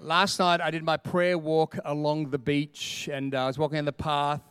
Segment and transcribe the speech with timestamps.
[0.00, 3.78] Last night I did my prayer walk along the beach and uh, I was walking
[3.78, 4.42] on the path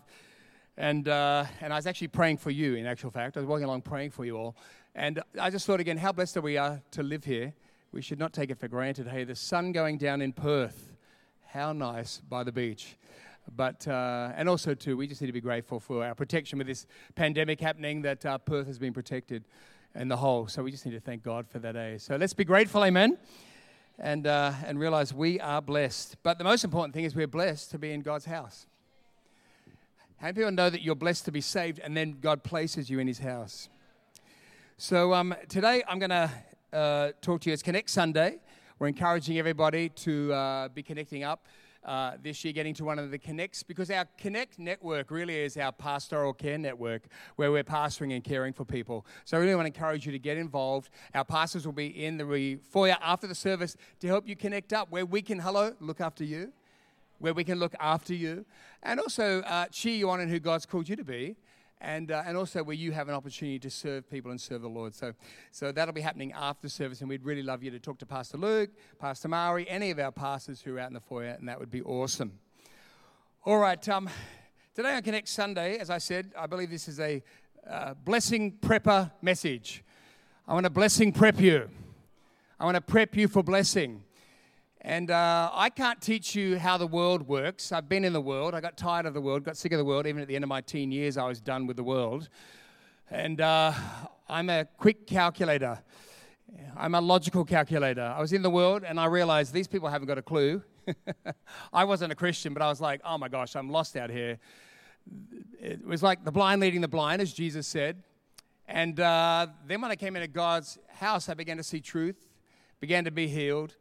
[0.75, 3.37] and, uh, and I was actually praying for you, in actual fact.
[3.37, 4.57] I was walking along praying for you all.
[4.93, 7.53] And I just thought again, how blessed are we are to live here.
[7.93, 9.07] We should not take it for granted.
[9.07, 10.91] Hey, the sun going down in Perth.
[11.45, 12.97] How nice by the beach.
[13.55, 16.67] But, uh, and also, too, we just need to be grateful for our protection with
[16.67, 19.45] this pandemic happening, that uh, Perth has been protected
[19.95, 20.47] and the whole.
[20.47, 21.77] So we just need to thank God for that.
[21.77, 21.99] Eh?
[21.99, 23.17] So let's be grateful, amen
[23.99, 26.17] and, uh, and realize we are blessed.
[26.23, 28.67] But the most important thing is we're blessed to be in God's house.
[30.17, 32.99] How many people know that you're blessed to be saved and then God places you
[32.99, 33.69] in his house?
[34.77, 36.31] So um, today I'm going to
[36.73, 37.53] uh, talk to you.
[37.53, 38.39] It's Connect Sunday.
[38.79, 41.47] We're encouraging everybody to uh, be connecting up
[41.87, 45.57] uh, this year getting to one of the connects because our connect network really is
[45.57, 47.03] our pastoral care network
[47.37, 49.05] where we're pastoring and caring for people.
[49.25, 50.89] So i really want to encourage you to get involved.
[51.15, 54.91] Our pastors will be in the foyer after the service to help you connect up
[54.91, 56.51] where we can hello look after you
[57.19, 58.45] where we can look after you.
[58.83, 61.35] And also uh, cheer you on in who god's called you to be
[61.81, 64.69] and, uh, and also where you have an opportunity to serve people and serve the
[64.69, 64.95] Lord.
[64.95, 65.13] So,
[65.51, 68.37] so that'll be happening after service, and we'd really love you to talk to Pastor
[68.37, 71.59] Luke, Pastor Mari, any of our pastors who are out in the foyer, and that
[71.59, 72.33] would be awesome.
[73.45, 74.09] All right, um,
[74.75, 77.23] today on Connect Sunday, as I said, I believe this is a
[77.69, 79.83] uh, blessing prepper message.
[80.47, 81.69] I want to blessing prep you.
[82.59, 84.03] I want to prep you for blessing.
[84.87, 87.73] And uh, I can't teach you how the world works.
[87.73, 88.55] I've been in the world.
[88.55, 90.07] I got tired of the world, got sick of the world.
[90.07, 92.29] Even at the end of my teen years, I was done with the world.
[93.11, 93.73] And uh,
[94.29, 95.79] I'm a quick calculator.
[96.77, 98.13] I'm a logical calculator.
[98.15, 100.63] I was in the world and I realized these people haven't got a clue.
[101.73, 104.39] I wasn't a Christian, but I was like, oh my gosh, I'm lost out here.
[105.59, 108.03] It was like the blind leading the blind, as Jesus said.
[108.69, 112.25] And uh, then when I came into God's house, I began to see truth,
[112.79, 113.75] began to be healed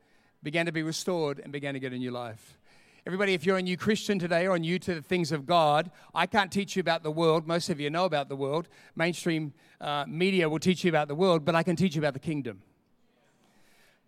[0.46, 2.56] began to be restored and began to get a new life.
[3.04, 6.26] Everybody, if you're a new Christian today or new to the things of God, I
[6.26, 7.48] can't teach you about the world.
[7.48, 8.68] Most of you know about the world.
[8.94, 12.14] Mainstream uh, media will teach you about the world, but I can teach you about
[12.14, 12.62] the kingdom.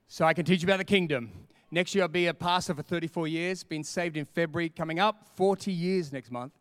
[0.06, 1.32] So I can teach you about the kingdom.
[1.72, 5.26] Next year, I'll be a pastor for 34 years, been saved in February, coming up
[5.34, 6.53] 40 years next month.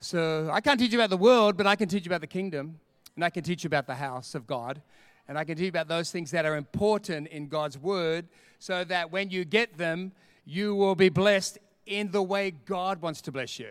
[0.00, 2.26] So I can't teach you about the world, but I can teach you about the
[2.26, 2.80] kingdom,
[3.14, 4.80] and I can teach you about the house of God.
[5.28, 8.28] And I can teach you about those things that are important in God's word
[8.58, 10.12] so that when you get them,
[10.44, 13.68] you will be blessed in the way God wants to bless you.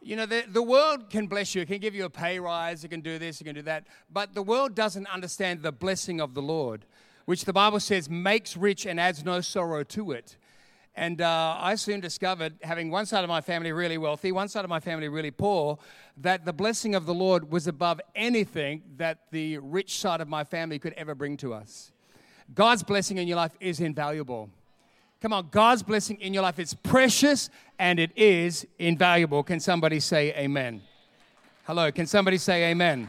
[0.00, 2.84] You know, the, the world can bless you, it can give you a pay rise,
[2.84, 6.20] it can do this, it can do that, but the world doesn't understand the blessing
[6.20, 6.84] of the Lord,
[7.24, 10.36] which the Bible says makes rich and adds no sorrow to it.
[10.98, 14.64] And uh, I soon discovered, having one side of my family really wealthy, one side
[14.64, 15.78] of my family really poor,
[16.16, 20.42] that the blessing of the Lord was above anything that the rich side of my
[20.42, 21.92] family could ever bring to us.
[22.52, 24.50] God's blessing in your life is invaluable.
[25.22, 27.48] Come on, God's blessing in your life is precious
[27.78, 29.44] and it is invaluable.
[29.44, 30.82] Can somebody say amen?
[31.64, 33.08] Hello, can somebody say amen?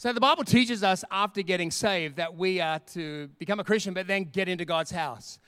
[0.00, 3.92] So the Bible teaches us after getting saved that we are to become a Christian,
[3.92, 5.38] but then get into God's house.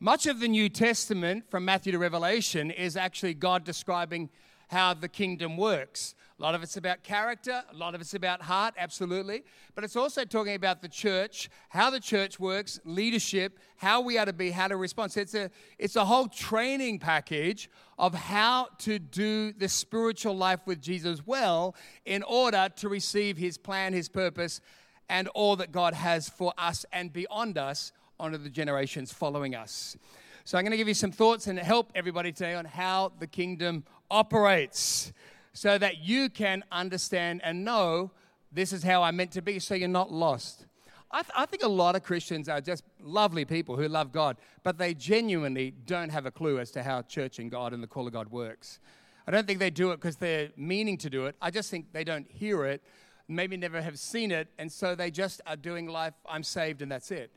[0.00, 4.28] Much of the New Testament, from Matthew to Revelation, is actually God describing
[4.72, 6.14] how the kingdom works.
[6.38, 9.44] A lot of it's about character, a lot of it's about heart, absolutely.
[9.76, 14.26] But it's also talking about the church, how the church works, leadership, how we are
[14.26, 15.12] to be, how to respond.
[15.12, 20.60] So it's a, it's a whole training package of how to do the spiritual life
[20.66, 24.60] with Jesus well in order to receive his plan, his purpose,
[25.08, 29.96] and all that God has for us and beyond us onto the generations following us.
[30.44, 33.28] So I'm going to give you some thoughts and help everybody today on how the
[33.28, 35.12] kingdom operates
[35.52, 38.12] so that you can understand and know
[38.52, 40.66] this is how I'm meant to be so you're not lost.
[41.10, 44.36] I, th- I, think a lot of Christians are just lovely people who love God,
[44.62, 47.86] but they genuinely don't have a clue as to how church and God and the
[47.86, 48.78] call of God works.
[49.26, 51.36] I don't think they do it because they're meaning to do it.
[51.40, 52.82] I just think they don't hear it,
[53.28, 56.90] maybe never have seen it, and so they just are doing life, I'm saved, and
[56.90, 57.30] that's it.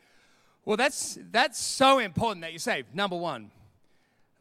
[0.64, 3.52] Well, that's, that's so important that you're saved, number one.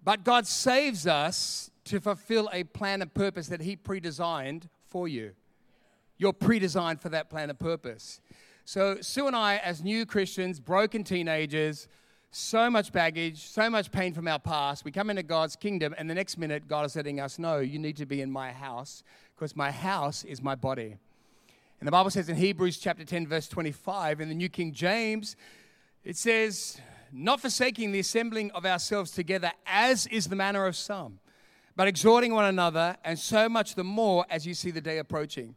[0.02, 5.32] But God saves us to fulfill a plan and purpose that He pre-designed for you.
[6.16, 8.20] You're pre-designed for that plan and purpose.
[8.64, 11.88] So Sue and I, as new Christians, broken teenagers,
[12.30, 14.84] so much baggage, so much pain from our past.
[14.84, 17.78] We come into God's kingdom, and the next minute, God is letting us know, you
[17.78, 19.04] need to be in my house
[19.36, 20.96] because my house is my body.
[21.78, 25.36] And the Bible says in Hebrews chapter 10, verse 25, in the New King James,
[26.02, 26.80] it says,
[27.12, 31.18] Not forsaking the assembling of ourselves together, as is the manner of some,
[31.76, 35.54] but exhorting one another, and so much the more as you see the day approaching.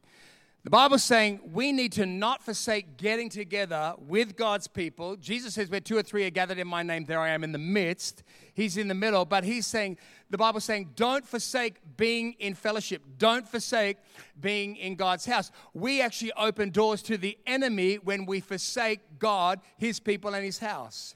[0.64, 5.16] The Bible's saying we need to not forsake getting together with God's people.
[5.16, 7.54] Jesus says, Where two or three are gathered in my name, there I am in
[7.54, 8.24] the midst.
[8.54, 9.98] He's in the middle, but he's saying,
[10.30, 13.02] the Bible's saying, don't forsake being in fellowship.
[13.18, 13.98] Don't forsake
[14.42, 15.52] being in God's house.
[15.74, 20.60] We actually open doors to the enemy when we forsake God, his people, and his
[20.60, 21.16] house.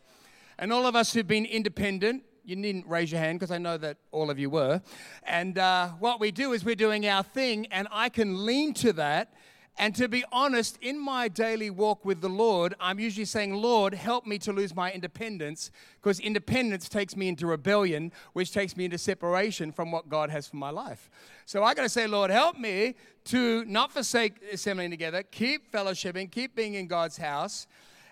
[0.58, 3.78] And all of us who've been independent, you needn't raise your hand because I know
[3.78, 4.82] that all of you were.
[5.24, 8.94] And uh, what we do is we're doing our thing, and I can lean to
[8.94, 9.34] that.
[9.78, 13.94] And to be honest, in my daily walk with the Lord, I'm usually saying, Lord,
[13.94, 18.86] help me to lose my independence, because independence takes me into rebellion, which takes me
[18.86, 21.10] into separation from what God has for my life.
[21.46, 22.96] So I got to say, Lord, help me
[23.26, 27.66] to not forsake assembling together, keep fellowshipping, keep being in God's house.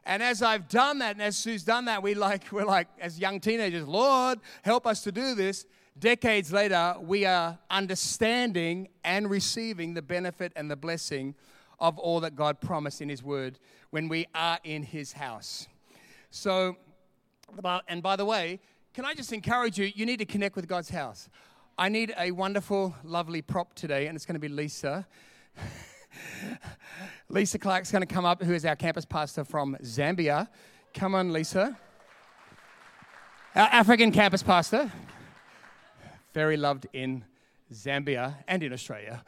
[0.05, 3.19] And as I've done that, and as Sue's done that, we like, we're like, as
[3.19, 5.65] young teenagers, Lord, help us to do this.
[5.97, 11.35] Decades later, we are understanding and receiving the benefit and the blessing
[11.79, 13.59] of all that God promised in His Word
[13.89, 15.67] when we are in His house.
[16.31, 16.77] So,
[17.87, 18.59] and by the way,
[18.93, 19.91] can I just encourage you?
[19.93, 21.29] You need to connect with God's house.
[21.77, 25.07] I need a wonderful, lovely prop today, and it's going to be Lisa.
[27.31, 30.47] Lisa Clark's going to come up, who is our campus pastor from Zambia.
[30.95, 31.77] Come on, Lisa.
[33.55, 34.91] Our African campus pastor.
[36.33, 37.23] Very loved in
[37.71, 39.23] Zambia and in Australia.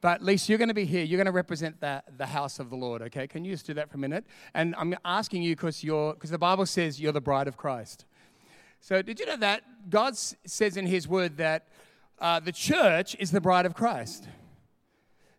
[0.00, 1.04] But Lisa, you're going to be here.
[1.04, 3.26] You're going to represent the, the house of the Lord, okay?
[3.26, 4.24] Can you just do that for a minute?
[4.54, 8.06] And I'm asking you because you're because the Bible says you're the bride of Christ.
[8.80, 11.68] So did you know that God says in His Word that
[12.20, 14.28] uh, the church is the bride of Christ?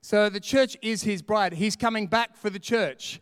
[0.02, 1.54] So the church is his bride.
[1.54, 3.22] He's coming back for the church.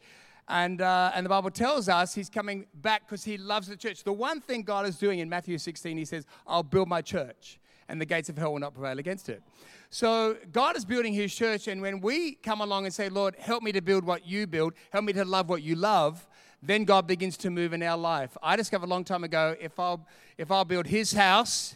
[0.50, 4.04] And, uh, and the Bible tells us he's coming back because he loves the church.
[4.04, 7.60] The one thing God is doing in Matthew 16, he says, I'll build my church,
[7.90, 9.44] and the gates of hell will not prevail against it.
[9.90, 13.62] So God is building his church, and when we come along and say, Lord, help
[13.62, 16.26] me to build what you build, help me to love what you love,
[16.64, 18.38] then God begins to move in our life.
[18.42, 20.08] I discovered a long time ago if I'll,
[20.38, 21.76] if I'll build his house,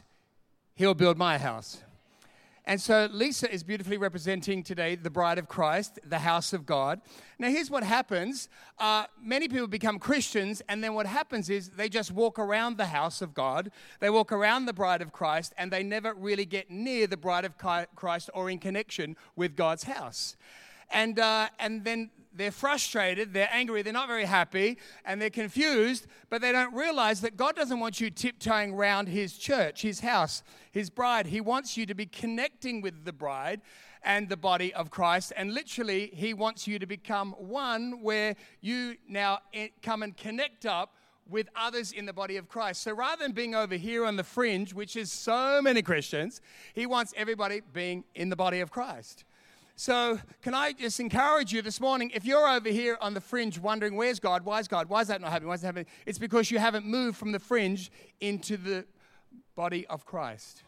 [0.75, 1.83] he'll build my house.
[2.71, 7.01] And so Lisa is beautifully representing today the bride of Christ, the house of God.
[7.37, 8.47] Now, here's what happens
[8.79, 12.85] uh, many people become Christians, and then what happens is they just walk around the
[12.85, 16.71] house of God, they walk around the bride of Christ, and they never really get
[16.71, 17.57] near the bride of
[17.93, 20.37] Christ or in connection with God's house.
[20.89, 26.07] And, uh, and then they're frustrated, they're angry, they're not very happy, and they're confused,
[26.29, 30.43] but they don't realize that God doesn't want you tiptoeing around His church, His house,
[30.71, 31.27] His bride.
[31.27, 33.61] He wants you to be connecting with the bride
[34.03, 35.33] and the body of Christ.
[35.35, 39.39] And literally, He wants you to become one where you now
[39.81, 40.95] come and connect up
[41.29, 42.83] with others in the body of Christ.
[42.83, 46.41] So rather than being over here on the fringe, which is so many Christians,
[46.73, 49.23] He wants everybody being in the body of Christ.
[49.81, 52.11] So, can I just encourage you this morning?
[52.13, 54.45] If you're over here on the fringe wondering, where's God?
[54.45, 54.89] Why is God?
[54.89, 55.47] Why is that not happening?
[55.47, 55.87] Why is happening?
[56.05, 58.85] It's because you haven't moved from the fringe into the
[59.55, 60.61] body of Christ.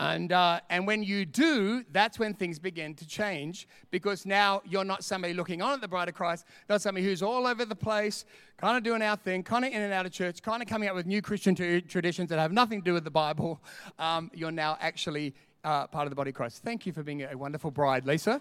[0.00, 4.82] And, uh, and when you do, that's when things begin to change because now you're
[4.82, 7.76] not somebody looking on at the bride of Christ, not somebody who's all over the
[7.76, 8.24] place,
[8.56, 10.88] kind of doing our thing, kind of in and out of church, kind of coming
[10.88, 13.60] up with new Christian t- traditions that have nothing to do with the Bible.
[13.98, 16.62] Um, you're now actually uh, part of the body of Christ.
[16.62, 18.40] Thank you for being a wonderful bride, Lisa.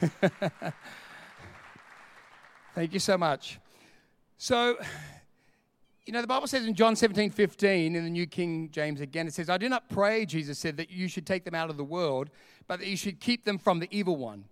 [2.76, 3.58] Thank you so much.
[4.38, 4.78] So,
[6.04, 9.28] you know, the Bible says in John 17, 15, in the New King James again,
[9.28, 11.76] it says, I do not pray, Jesus said, that you should take them out of
[11.76, 12.30] the world,
[12.66, 14.44] but that you should keep them from the evil one.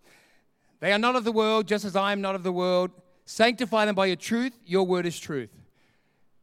[0.78, 2.90] They are not of the world, just as I am not of the world.
[3.24, 4.52] Sanctify them by your truth.
[4.64, 5.50] Your word is truth.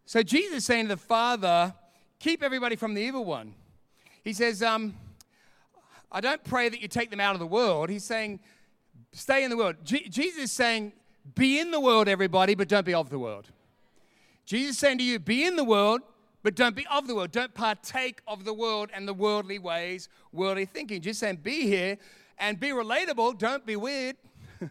[0.05, 1.73] So Jesus is saying to the Father,
[2.19, 3.55] keep everybody from the evil one.
[4.23, 4.93] He says, um,
[6.11, 7.89] I don't pray that you take them out of the world.
[7.89, 8.39] He's saying,
[9.11, 9.77] stay in the world.
[9.83, 10.93] Je- Jesus is saying,
[11.35, 13.49] be in the world, everybody, but don't be of the world.
[14.47, 16.01] Jesus saying to you, be in the world,
[16.41, 17.31] but don't be of the world.
[17.31, 21.01] Don't partake of the world and the worldly ways, worldly thinking.
[21.01, 21.97] Just saying, be here
[22.39, 23.37] and be relatable.
[23.37, 24.15] Don't be weird.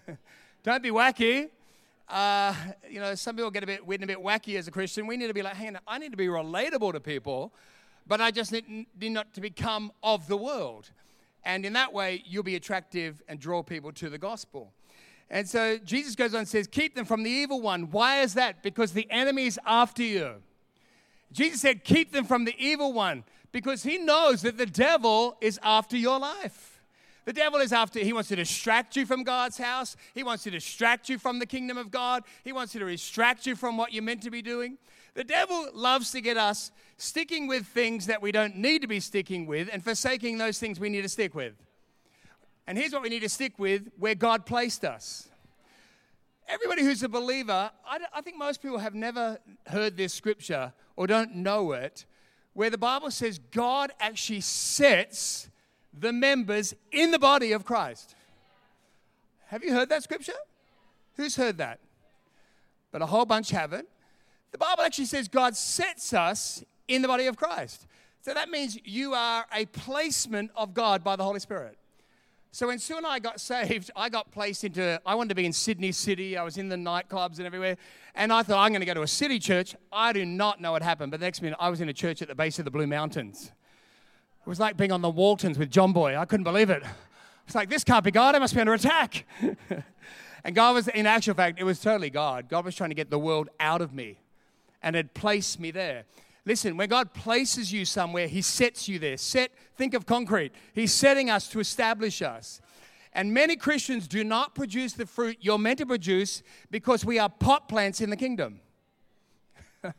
[0.62, 1.50] don't be wacky.
[2.09, 2.54] Uh,
[2.88, 5.06] you know, some people get a bit weird and a bit wacky as a Christian.
[5.06, 7.52] We need to be like, hey, I need to be relatable to people,
[8.06, 10.90] but I just need, need not to become of the world.
[11.45, 14.73] And in that way, you'll be attractive and draw people to the gospel.
[15.28, 17.90] And so Jesus goes on and says, Keep them from the evil one.
[17.90, 18.62] Why is that?
[18.62, 20.35] Because the enemy is after you.
[21.33, 25.59] Jesus said, Keep them from the evil one because he knows that the devil is
[25.62, 26.80] after your life.
[27.25, 29.97] The devil is after, he wants to distract you from God's house.
[30.14, 32.23] He wants to distract you from the kingdom of God.
[32.45, 34.78] He wants to distract you from what you're meant to be doing.
[35.14, 39.00] The devil loves to get us sticking with things that we don't need to be
[39.00, 41.54] sticking with and forsaking those things we need to stick with.
[42.66, 45.28] And here's what we need to stick with where God placed us.
[46.49, 51.06] Everybody who's a believer, I, I think most people have never heard this scripture or
[51.06, 52.06] don't know it,
[52.54, 55.50] where the Bible says God actually sets
[55.92, 58.14] the members in the body of Christ.
[59.49, 60.32] Have you heard that scripture?
[61.16, 61.80] Who's heard that?
[62.92, 63.88] But a whole bunch haven't.
[64.52, 67.87] The Bible actually says God sets us in the body of Christ.
[68.23, 71.76] So that means you are a placement of God by the Holy Spirit.
[72.53, 75.45] So when Sue and I got saved, I got placed into, I wanted to be
[75.45, 76.37] in Sydney City.
[76.38, 77.76] I was in the nightclubs and everywhere.
[78.15, 79.76] And I thought, I'm going to go to a city church.
[79.93, 81.11] I do not know what happened.
[81.11, 82.87] But the next minute, I was in a church at the base of the Blue
[82.87, 83.53] Mountains.
[84.41, 86.17] It was like being on the Waltons with John Boy.
[86.17, 86.83] I couldn't believe it.
[87.47, 88.35] It's like, this can't be God.
[88.35, 89.26] I must be under attack.
[90.45, 92.49] and God was, in actual fact, it was totally God.
[92.49, 94.19] God was trying to get the world out of me
[94.83, 96.05] and had placed me there.
[96.45, 99.17] Listen, when God places you somewhere, He sets you there.
[99.17, 100.52] Set, think of concrete.
[100.73, 102.61] He's setting us to establish us.
[103.12, 107.28] And many Christians do not produce the fruit you're meant to produce because we are
[107.28, 108.61] pot plants in the kingdom.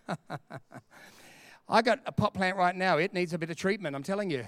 [1.70, 2.98] I got a pot plant right now.
[2.98, 4.46] It needs a bit of treatment, I'm telling you.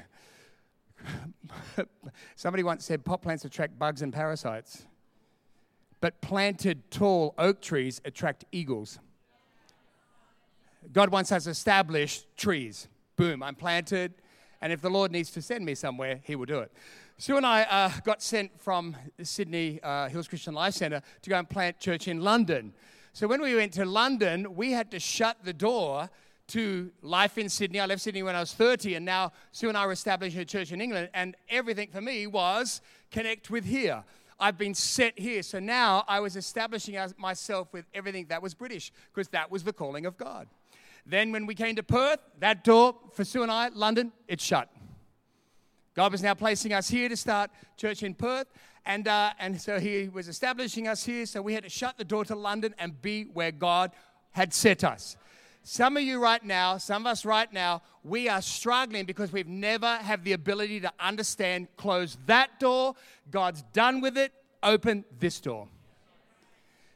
[2.36, 4.86] Somebody once said pot plants attract bugs and parasites,
[6.00, 9.00] but planted tall oak trees attract eagles.
[10.94, 12.88] God once has established trees.
[13.16, 14.14] Boom, I'm planted,
[14.62, 16.72] and if the Lord needs to send me somewhere, He will do it.
[17.18, 21.38] Sue and I uh, got sent from Sydney uh, Hills Christian Life Centre to go
[21.38, 22.74] and plant church in London.
[23.14, 26.10] So when we went to London, we had to shut the door
[26.50, 27.80] to life in Sydney.
[27.80, 30.46] I left Sydney when I was 30, and now Sue and I were establishing a
[30.46, 34.04] church in England, and everything for me was connect with here.
[34.40, 35.44] I've been set here.
[35.44, 39.74] So now I was establishing myself with everything that was British, because that was the
[39.74, 40.48] calling of God.
[41.10, 44.70] Then when we came to Perth, that door for Sue and I, London, it's shut.
[45.96, 48.48] God was now placing us here to start church in Perth.
[48.86, 51.26] And, uh, and so he was establishing us here.
[51.26, 53.92] So we had to shut the door to London and be where God
[54.32, 55.18] had set us.
[55.64, 59.48] Some of you right now, some of us right now, we are struggling because we've
[59.48, 62.94] never had the ability to understand, close that door.
[63.32, 64.32] God's done with it.
[64.62, 65.68] Open this door.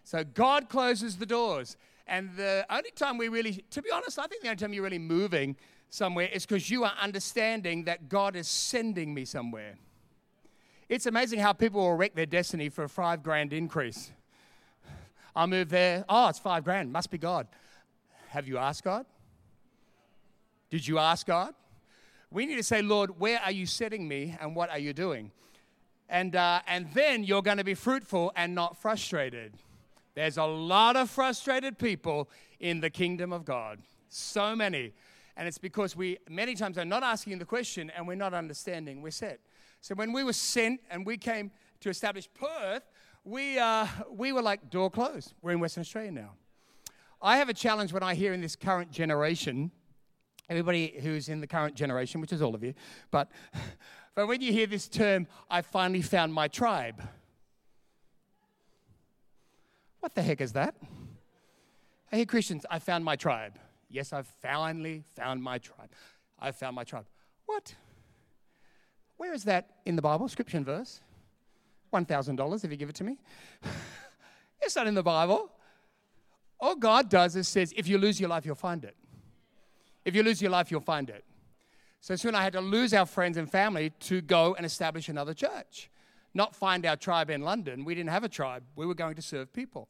[0.04, 1.78] So God closes the doors.
[2.08, 4.84] And the only time we really, to be honest, I think the only time you're
[4.84, 5.56] really moving
[5.90, 9.78] somewhere is because you are understanding that God is sending me somewhere.
[10.90, 14.12] It's amazing how people will wreck their destiny for a five grand increase.
[15.36, 16.06] I move there.
[16.10, 16.92] Oh, it's five grand.
[16.92, 17.48] Must be God.
[18.30, 19.06] Have you asked God?
[20.70, 21.54] Did you ask God?
[22.32, 25.32] We need to say, Lord, where are you setting me and what are you doing?
[26.10, 29.54] And, uh, and then you're going to be fruitful and not frustrated.
[30.16, 32.30] There's a lot of frustrated people
[32.60, 33.80] in the kingdom of God.
[34.10, 34.94] So many.
[35.36, 39.02] And it's because we, many times, are not asking the question and we're not understanding.
[39.02, 39.40] We're set.
[39.82, 41.52] So when we were sent and we came
[41.82, 42.84] to establish Perth,
[43.26, 45.34] we, uh, we were like door closed.
[45.42, 46.32] We're in Western Australia now.
[47.22, 49.72] I have a challenge when I hear in this current generation,
[50.50, 52.74] everybody who's in the current generation, which is all of you,
[53.12, 53.32] but,
[54.16, 57.02] but when you hear this term, I finally found my tribe.
[60.04, 60.76] What the heck is that?
[62.12, 63.58] Hey, Christians, I found my tribe.
[63.90, 65.92] Yes, I've finally found my tribe.
[66.38, 67.06] I've found my tribe.
[67.46, 67.74] What?
[69.16, 71.00] Where is that in the Bible, scripture verse?
[71.94, 73.18] $1,000 if you give it to me.
[74.62, 75.50] it's not in the Bible.
[76.60, 78.98] All God does is says, if you lose your life, you'll find it.
[80.04, 81.24] If you lose your life, you'll find it.
[82.02, 85.34] So soon I had to lose our friends and family to go and establish another
[85.34, 85.90] church,
[86.34, 87.86] not find our tribe in London.
[87.86, 88.64] We didn't have a tribe.
[88.76, 89.90] We were going to serve people.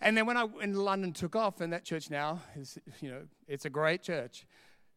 [0.00, 3.22] And then when I when London took off, and that church now is, you know,
[3.48, 4.46] it's a great church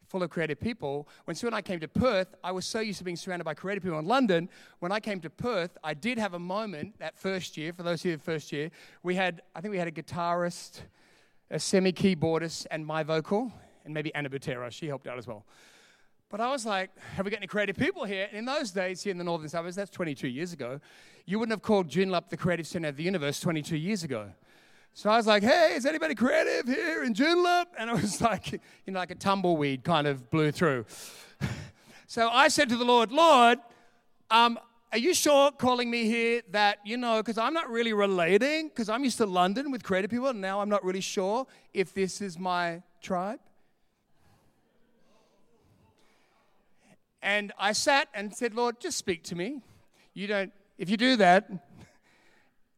[0.08, 1.08] full of creative people.
[1.25, 3.56] When Sue and I came to Perth, I was so used to being surrounded by
[3.56, 4.48] creative people in London.
[4.80, 8.04] When I came to Perth, I did have a moment that first year, for those
[8.04, 8.70] who the first year,
[9.02, 10.82] we had, I think we had a guitarist,
[11.50, 13.52] a semi keyboardist, and my vocal,
[13.86, 14.72] and maybe Anna Butera.
[14.72, 15.46] She helped out as well.
[16.34, 18.28] But I was like, have we got any creative people here?
[18.28, 20.80] And in those days, here in the northern suburbs, that's 22 years ago,
[21.28, 24.32] you wouldn't have called Joondalup the creative center of the universe 22 years ago.
[24.96, 27.66] So I was like, hey, is anybody creative here in Joondalup?
[27.78, 30.88] And it was like, you know, like a tumbleweed kind of blew through.
[32.08, 33.60] so I said to the Lord, Lord,
[34.32, 34.58] Um,
[34.92, 38.90] are you sure calling me here that, you know, because I'm not really relating, because
[38.90, 42.22] I'm used to London with creative people, and now I'm not really sure if this
[42.22, 43.40] is my tribe?
[47.24, 49.62] And I sat and said, Lord, just speak to me.
[50.13, 51.50] You don't, if you do that,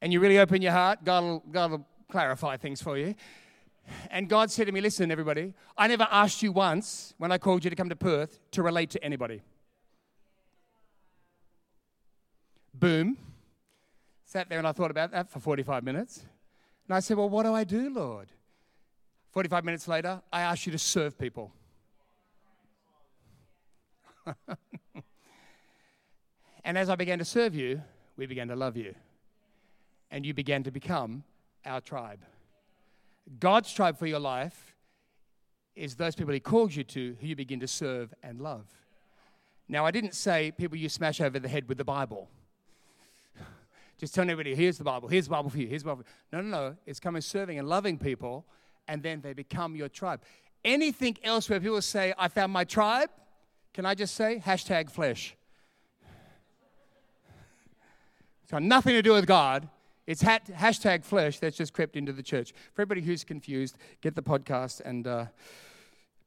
[0.01, 3.15] and you really open your heart, God will, God will clarify things for you.
[4.11, 7.63] And God said to me, Listen, everybody, I never asked you once when I called
[7.63, 9.41] you to come to Perth to relate to anybody.
[12.73, 13.17] Boom.
[14.25, 16.23] Sat there and I thought about that for 45 minutes.
[16.87, 18.27] And I said, Well, what do I do, Lord?
[19.31, 21.51] 45 minutes later, I asked you to serve people.
[26.63, 27.81] and as I began to serve you,
[28.17, 28.95] we began to love you.
[30.11, 31.23] And you began to become
[31.65, 32.19] our tribe.
[33.39, 34.75] God's tribe for your life
[35.75, 38.65] is those people He calls you to who you begin to serve and love.
[39.67, 42.29] Now, I didn't say people you smash over the head with the Bible.
[43.97, 46.03] Just telling everybody, here's the Bible, here's the Bible for you, here's the Bible.
[46.31, 46.75] No, no, no.
[46.85, 48.45] It's coming serving and loving people,
[48.87, 50.21] and then they become your tribe.
[50.63, 53.09] Anything else where people say, I found my tribe,
[53.75, 55.35] can I just say, hashtag flesh?
[58.41, 59.67] It's got nothing to do with God.
[60.07, 62.53] It's hat, hashtag flesh that's just crept into the church.
[62.73, 65.25] For everybody who's confused, get the podcast, and uh,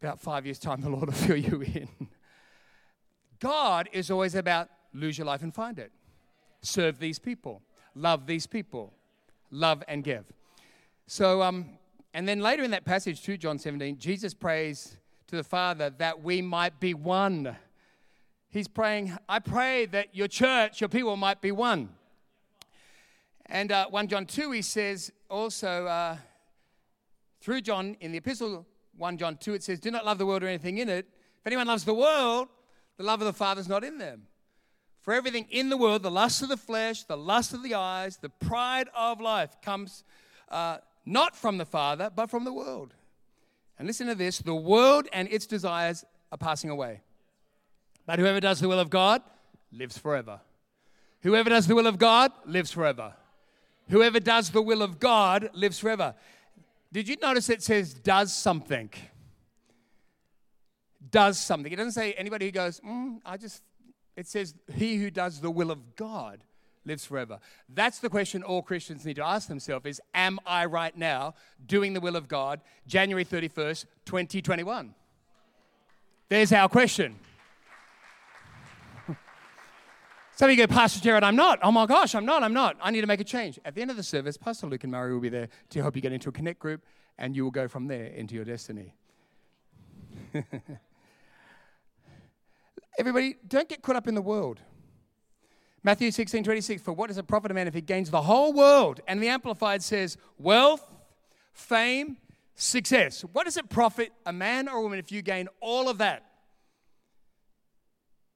[0.02, 1.88] about five years' time, the Lord will fill you in.
[3.40, 5.90] God is always about lose your life and find it.
[6.60, 7.62] Serve these people,
[7.94, 8.92] love these people,
[9.50, 10.26] love and give.
[11.06, 11.78] So, um,
[12.12, 14.97] and then later in that passage, to John 17, Jesus prays
[15.28, 17.54] to the Father that we might be one.
[18.48, 21.90] He's praying, I pray that your church, your people might be one.
[23.46, 26.16] And uh, 1 John 2, he says also, uh,
[27.42, 28.66] through John, in the epistle
[28.96, 31.06] 1 John 2, it says, Do not love the world or anything in it.
[31.40, 32.48] If anyone loves the world,
[32.96, 34.22] the love of the Father is not in them.
[35.02, 38.16] For everything in the world, the lust of the flesh, the lust of the eyes,
[38.16, 40.04] the pride of life comes
[40.50, 42.94] uh, not from the Father, but from the world.
[43.78, 47.00] And listen to this the world and its desires are passing away.
[48.06, 49.22] But whoever does the will of God
[49.72, 50.40] lives forever.
[51.22, 53.14] Whoever does the will of God lives forever.
[53.90, 56.14] Whoever does the will of God lives forever.
[56.92, 58.90] Did you notice it says does something?
[61.10, 61.72] Does something.
[61.72, 63.62] It doesn't say anybody who goes, mm, I just,
[64.16, 66.42] it says he who does the will of God
[66.88, 67.38] lives forever.
[67.68, 71.92] That's the question all Christians need to ask themselves is am I right now doing
[71.92, 74.94] the will of God January 31st, 2021?
[76.28, 77.16] There's our question.
[80.36, 81.58] Some of you go, Pastor Jared, I'm not.
[81.62, 82.76] Oh my gosh, I'm not, I'm not.
[82.82, 83.58] I need to make a change.
[83.64, 85.94] At the end of the service, Pastor Luke and Murray will be there to help
[85.96, 86.82] you get into a connect group,
[87.16, 88.94] and you will go from there into your destiny.
[92.98, 94.60] Everybody, don't get caught up in the world.
[95.82, 98.52] Matthew 16, 26, for what does it profit a man if he gains the whole
[98.52, 99.00] world?
[99.06, 100.84] And the Amplified says, wealth,
[101.52, 102.16] fame,
[102.54, 103.22] success.
[103.32, 106.24] What does it profit a man or a woman if you gain all of that,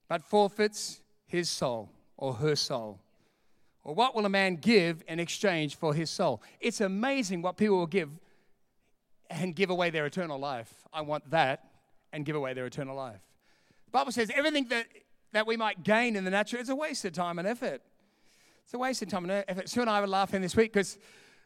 [0.09, 3.01] but forfeits his soul or her soul?
[3.85, 6.41] Or what will a man give in exchange for his soul?
[6.61, 8.11] It's amazing what people will give
[9.29, 10.73] and give away their eternal life.
[10.93, 11.65] I want that
[12.13, 13.21] and give away their eternal life.
[13.87, 14.87] The Bible says everything that,
[15.33, 17.83] that we might gain in the natural is a waste of time and effort.
[18.65, 19.69] It's a waste of time and effort.
[19.69, 20.99] Sue and I were laughing this week because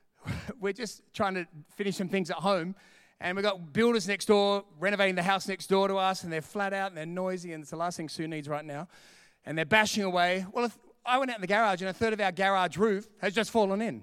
[0.61, 1.47] we're just trying to
[1.77, 2.75] finish some things at home.
[3.21, 6.43] And we've got builders next door renovating the house next door to us, and they're
[6.43, 8.89] flat out and they're noisy, and it's the last thing Sue needs right now
[9.47, 10.45] and they're bashing away.
[10.53, 10.71] Well,
[11.05, 13.51] I went out in the garage and a third of our garage roof has just
[13.51, 14.03] fallen in.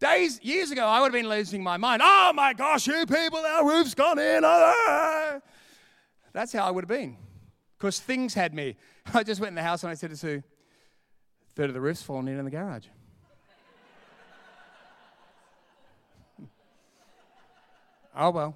[0.00, 2.00] Days, years ago, I would have been losing my mind.
[2.02, 4.42] Oh my gosh, you people, our roof's gone in.
[4.44, 5.40] Ah!
[6.32, 7.18] That's how I would have been.
[7.80, 8.76] Because things had me.
[9.14, 10.42] I just went in the house and I said to Sue,
[11.56, 12.84] third of the roof's fallen in in the garage.
[18.14, 18.54] oh well.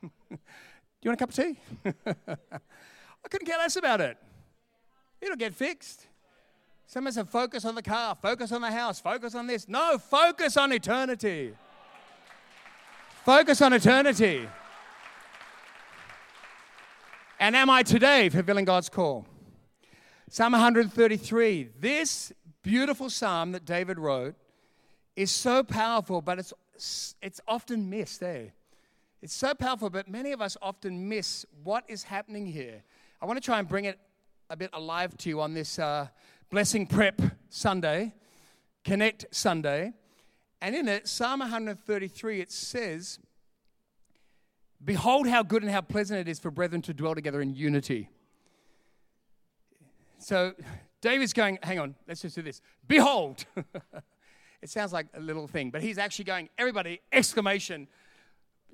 [0.02, 0.08] Do
[1.02, 1.58] you want a cup of tea?
[1.84, 4.16] I couldn't care less about it.
[5.20, 6.06] It'll get fixed.
[6.86, 9.68] Someone said, focus on the car, focus on the house, focus on this.
[9.68, 11.52] No, focus on eternity.
[13.24, 14.48] Focus on eternity.
[17.38, 19.26] And am I today fulfilling God's call?
[20.30, 21.68] Psalm 133.
[21.78, 24.36] This beautiful psalm that David wrote
[25.16, 28.46] is so powerful, but it's, it's often missed, eh?
[29.20, 32.82] It's so powerful, but many of us often miss what is happening here.
[33.20, 33.98] I want to try and bring it
[34.48, 36.08] a bit alive to you on this uh,
[36.50, 37.20] Blessing Prep
[37.50, 38.14] Sunday,
[38.82, 39.92] Connect Sunday.
[40.62, 43.18] And in it, Psalm 133, it says,
[44.86, 48.08] Behold how good and how pleasant it is for brethren to dwell together in unity.
[50.18, 50.54] So
[51.00, 52.62] David's going, hang on, let's just do this.
[52.86, 53.44] Behold.
[54.62, 57.88] it sounds like a little thing, but he's actually going, everybody, exclamation.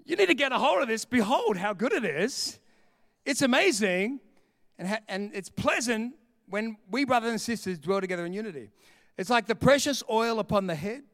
[0.05, 1.07] You need to get a hold of this.
[1.07, 2.59] Behold how good it is.
[3.25, 4.21] It's amazing
[4.79, 6.15] and, ha- and it's pleasant
[6.47, 8.71] when we brothers and sisters dwell together in unity.
[9.17, 11.05] It's like the precious oil upon the head,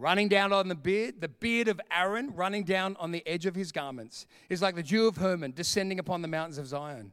[0.00, 3.54] running down on the beard, the beard of Aaron running down on the edge of
[3.54, 4.26] his garments.
[4.48, 7.12] is like the dew of Hermon descending upon the mountains of Zion.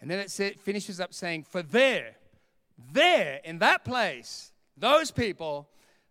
[0.00, 2.16] And then it finishes up saying, For there,
[2.92, 5.68] there, in that place, those people,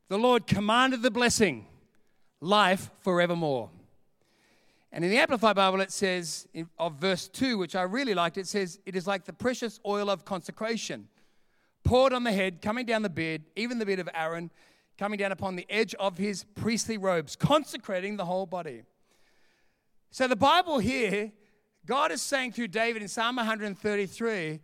[0.08, 1.66] the Lord commanded the blessing,
[2.42, 3.70] life forevermore.
[4.92, 6.48] And in the Amplified Bible, it says,
[6.80, 10.10] of verse 2, which I really liked, it says, It is like the precious oil
[10.10, 11.10] of consecration,
[11.84, 14.50] poured on the head, coming down the beard, even the beard of Aaron,
[14.98, 18.84] coming down upon the edge of his priestly robes, consecrating the whole body.
[20.12, 21.32] So the Bible here,
[21.86, 24.60] God is saying through David in Psalm 133,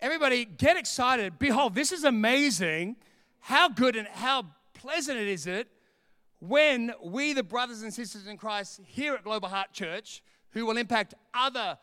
[0.00, 1.38] everybody get excited.
[1.38, 2.96] Behold, this is amazing.
[3.40, 5.68] How good and how pleasant it is it
[6.40, 10.76] when we, the brothers and sisters in Christ here at Global Heart Church, who will
[10.76, 11.78] impact other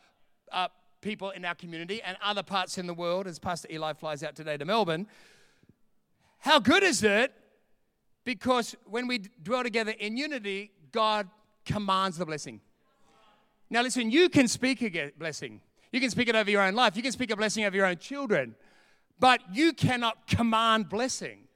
[0.51, 0.67] uh,
[1.01, 4.35] people in our community and other parts in the world, as Pastor Eli flies out
[4.35, 5.07] today to Melbourne,
[6.39, 7.33] how good is it?
[8.23, 11.27] Because when we dwell together in unity, God
[11.65, 12.61] commands the blessing.
[13.69, 15.61] Now, listen, you can speak a blessing.
[15.91, 16.95] You can speak it over your own life.
[16.95, 18.55] You can speak a blessing over your own children.
[19.19, 21.47] But you cannot command blessing.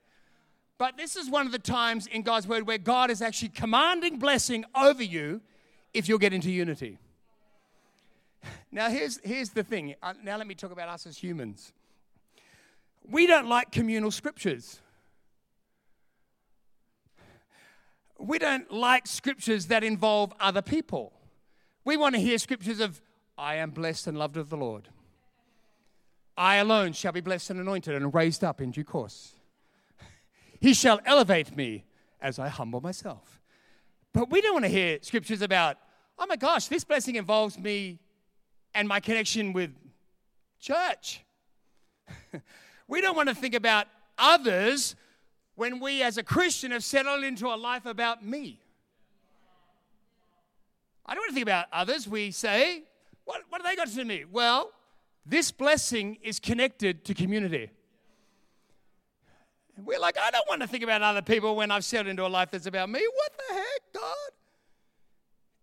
[0.77, 4.19] But this is one of the times in God's word where God is actually commanding
[4.19, 5.41] blessing over you
[5.93, 6.97] if you'll get into unity.
[8.71, 9.93] Now, here's, here's the thing.
[10.01, 11.71] Uh, now, let me talk about us as humans.
[13.07, 14.81] We don't like communal scriptures.
[18.23, 21.11] We don't like scriptures that involve other people.
[21.83, 23.01] We want to hear scriptures of,
[23.37, 24.87] I am blessed and loved of the Lord.
[26.37, 29.33] I alone shall be blessed and anointed and raised up in due course.
[30.61, 31.83] He shall elevate me
[32.21, 33.41] as I humble myself.
[34.13, 35.75] But we don't want to hear scriptures about,
[36.17, 37.99] oh my gosh, this blessing involves me
[38.73, 39.71] and my connection with
[40.61, 41.25] church.
[42.87, 44.95] we don't want to think about others
[45.63, 48.59] when we as a Christian have settled into a life about me.
[51.05, 52.05] I don't want to think about others.
[52.05, 52.83] We say,
[53.23, 54.25] what, what have they got to do with me?
[54.29, 54.73] Well,
[55.25, 57.69] this blessing is connected to community.
[59.85, 62.27] We're like, I don't want to think about other people when I've settled into a
[62.27, 62.99] life that's about me.
[62.99, 64.31] What the heck, God?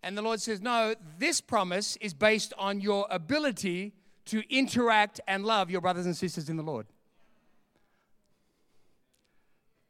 [0.03, 3.93] And the Lord says, No, this promise is based on your ability
[4.25, 6.87] to interact and love your brothers and sisters in the Lord.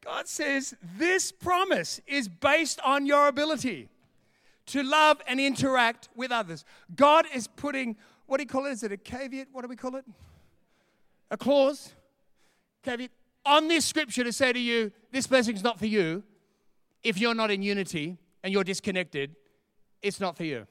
[0.04, 3.88] God says, This promise is based on your ability
[4.66, 6.64] to love and interact with others.
[6.94, 8.70] God is putting, what do you call it?
[8.70, 9.48] Is it a caveat?
[9.52, 10.04] What do we call it?
[11.30, 11.92] A clause?
[12.82, 13.10] Caveat
[13.44, 16.22] on this scripture to say to you, this blessing's not for you.
[17.02, 19.34] If you're not in unity and you're disconnected,
[20.02, 20.66] it's not for you.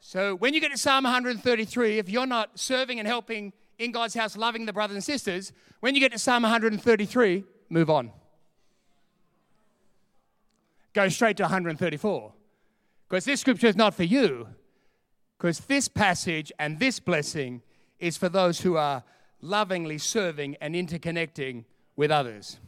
[0.00, 4.14] So when you get to Psalm 133, if you're not serving and helping in God's
[4.14, 8.10] house, loving the brothers and sisters, when you get to Psalm 133, move on.
[10.92, 12.32] Go straight to 134.
[13.08, 14.48] Because this scripture is not for you.
[15.36, 17.62] Because this passage and this blessing
[17.98, 19.04] is for those who are
[19.40, 21.64] lovingly serving and interconnecting
[21.96, 22.58] with others.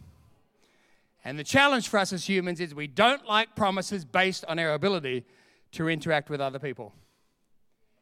[1.24, 4.72] And the challenge for us as humans is we don't like promises based on our
[4.72, 5.24] ability
[5.72, 6.94] to interact with other people.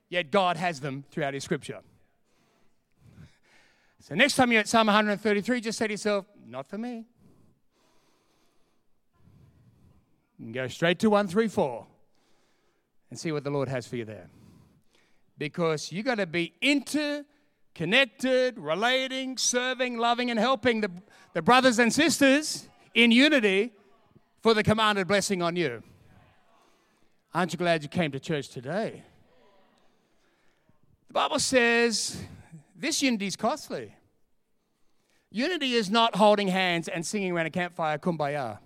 [0.08, 1.80] Yet God has them throughout His scripture.
[4.00, 7.04] So next time you're at Psalm 133, just say to yourself, not for me.
[10.52, 11.86] Go straight to 134
[13.10, 14.28] and see what the Lord has for you there.
[15.36, 17.24] Because you got to be into
[17.74, 20.90] connected, relating, serving, loving, and helping the,
[21.32, 23.72] the brothers and sisters in unity
[24.40, 25.82] for the commanded blessing on you.
[27.34, 29.02] Aren't you glad you came to church today?
[31.08, 32.20] The Bible says
[32.76, 33.94] this unity is costly.
[35.30, 38.58] Unity is not holding hands and singing around a campfire, kumbaya.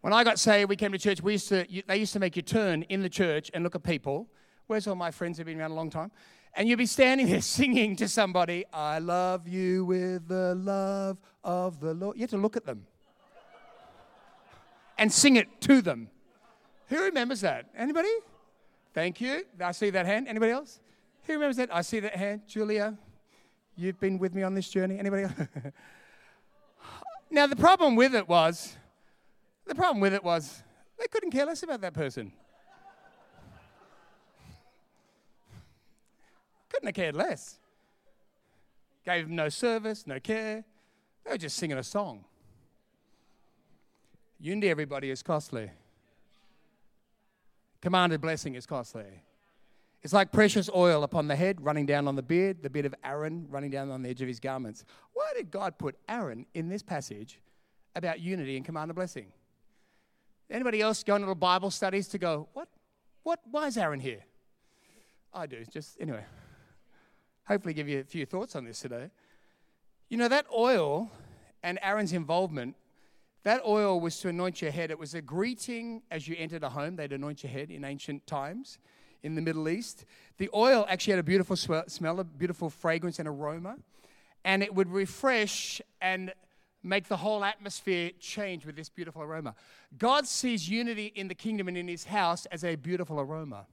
[0.00, 1.22] When I got saved, we came to church.
[1.22, 3.82] We used to, they used to make you turn in the church and look at
[3.82, 4.28] people.
[4.66, 6.10] Where's all my friends who've been around a long time?
[6.54, 11.80] and you'd be standing there singing to somebody, I love you with the love of
[11.80, 12.16] the Lord.
[12.16, 12.86] You have to look at them
[14.98, 16.08] and sing it to them.
[16.88, 17.66] Who remembers that?
[17.76, 18.10] Anybody?
[18.92, 19.44] Thank you.
[19.60, 20.28] I see that hand.
[20.28, 20.80] Anybody else?
[21.26, 21.74] Who remembers that?
[21.74, 22.42] I see that hand.
[22.46, 22.98] Julia,
[23.76, 24.98] you've been with me on this journey.
[24.98, 25.26] Anybody
[27.30, 28.76] now, the problem with it was,
[29.66, 30.62] the problem with it was,
[30.98, 32.32] they couldn't care less about that person.
[36.68, 37.58] Couldn't have cared less.
[39.04, 40.64] gave them no service, no care.
[41.24, 42.24] They were just singing a song.
[44.40, 45.70] Unity, everybody, is costly.
[47.80, 49.22] Commanded blessing is costly.
[50.02, 52.94] It's like precious oil upon the head, running down on the beard, the beard of
[53.04, 54.84] Aaron running down on the edge of his garments.
[55.12, 57.40] Why did God put Aaron in this passage
[57.94, 59.26] about unity and commanded blessing?
[60.50, 62.68] Anybody else going to little Bible studies to go, what?
[63.22, 63.40] What?
[63.50, 64.24] Why is Aaron here?
[65.32, 65.64] I do.
[65.72, 66.24] Just anyway.
[67.46, 69.10] Hopefully, give you a few thoughts on this today.
[70.08, 71.10] You know that oil
[71.62, 72.74] and Aaron's involvement.
[73.44, 74.90] That oil was to anoint your head.
[74.90, 76.96] It was a greeting as you entered a home.
[76.96, 78.78] They'd anoint your head in ancient times
[79.22, 80.04] in the Middle East.
[80.38, 83.76] The oil actually had a beautiful smell, a beautiful fragrance and aroma,
[84.44, 86.32] and it would refresh and
[86.82, 89.54] make the whole atmosphere change with this beautiful aroma.
[89.96, 93.66] God sees unity in the kingdom and in his house as a beautiful aroma.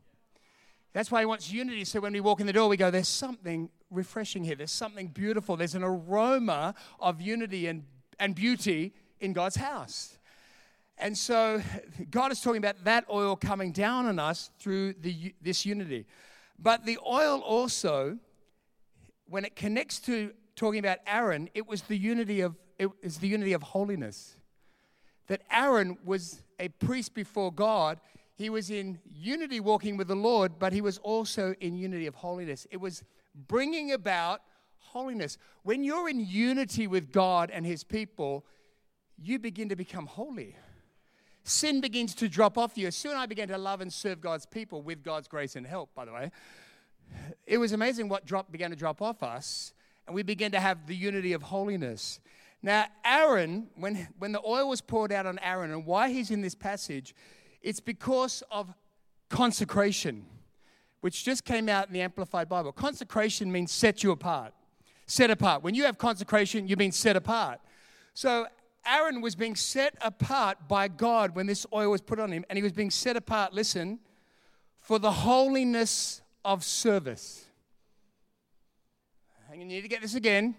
[0.94, 1.86] That's why he wants unity.
[1.86, 4.56] So when we walk in the door, we go, there's something refreshing here.
[4.56, 5.56] There's something beautiful.
[5.56, 7.84] There's an aroma of unity and,
[8.20, 10.19] and beauty in God's house.
[11.00, 11.62] And so
[12.12, 16.06] God is talking about that oil coming down on us through the, this unity.
[16.58, 18.18] But the oil also,
[19.28, 23.28] when it connects to talking about Aaron, it was the unity of it is the
[23.28, 24.38] unity of holiness.
[25.28, 28.00] That Aaron was a priest before God.
[28.36, 32.16] He was in unity walking with the Lord, but he was also in unity of
[32.16, 32.66] holiness.
[32.72, 33.04] It was
[33.36, 34.42] bringing about
[34.78, 35.38] holiness.
[35.64, 38.46] When you're in unity with God and his people,
[39.18, 40.56] you begin to become holy.
[41.50, 42.86] Sin begins to drop off you.
[42.86, 45.94] As soon I began to love and serve God's people with God's grace and help,
[45.96, 46.32] by the way.
[47.48, 49.74] It was amazing what drop, began to drop off us,
[50.06, 52.20] and we began to have the unity of holiness.
[52.62, 56.42] Now, Aaron, when, when the oil was poured out on Aaron, and why he's in
[56.42, 57.16] this passage,
[57.64, 58.72] it's because of
[59.30, 60.28] consecration,
[61.02, 62.72] which just came out in the Amplified Bible.
[62.72, 64.54] Consecration means set you apart.
[65.08, 65.64] Set apart.
[65.64, 67.60] When you have consecration, you've been set apart.
[68.14, 68.46] So
[68.86, 72.58] Aaron was being set apart by God when this oil was put on him, and
[72.58, 74.00] he was being set apart, listen,
[74.78, 77.46] for the holiness of service.
[79.52, 80.56] And you need to get this again.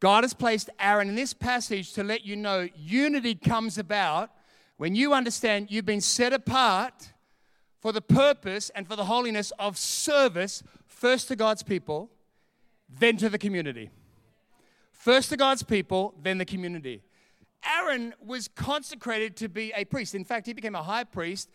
[0.00, 4.30] God has placed Aaron in this passage to let you know unity comes about
[4.76, 7.12] when you understand you've been set apart
[7.80, 12.10] for the purpose and for the holiness of service, first to God's people,
[12.88, 13.90] then to the community.
[14.92, 17.02] First to God's people, then the community.
[17.64, 20.14] Aaron was consecrated to be a priest.
[20.14, 21.50] In fact, he became a high priest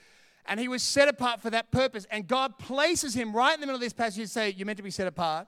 [0.45, 2.05] and he was set apart for that purpose.
[2.11, 4.77] And God places him right in the middle of this passage to say, You're meant
[4.77, 5.47] to be set apart.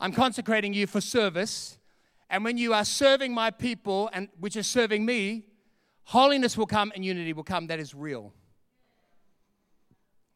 [0.00, 1.78] I'm consecrating you for service.
[2.28, 5.44] And when you are serving my people, and which is serving me,
[6.04, 7.66] holiness will come and unity will come.
[7.66, 8.32] That is real.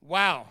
[0.01, 0.47] Wow.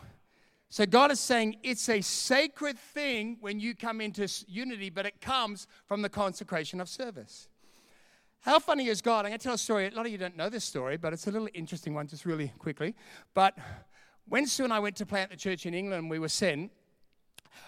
[0.70, 5.22] So God is saying it's a sacred thing when you come into unity, but it
[5.22, 7.48] comes from the consecration of service.
[8.46, 9.26] How funny is God?
[9.26, 9.88] I'm going to tell a story.
[9.88, 12.28] A lot of you don't know this story, but it's a little interesting one, just
[12.28, 12.94] really quickly.
[13.34, 13.58] But
[14.28, 16.70] when Sue and I went to plant the church in England, we were sent